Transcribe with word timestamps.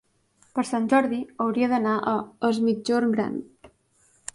Per 0.59 0.63
Sant 0.69 0.87
Jordi 0.93 1.21
hauria 1.45 1.69
d'anar 1.75 1.95
a 2.15 2.17
Es 2.53 2.65
Migjorn 2.67 3.19
Gran. 3.19 3.41